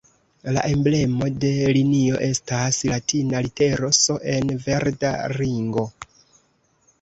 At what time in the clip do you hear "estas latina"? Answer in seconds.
2.27-3.43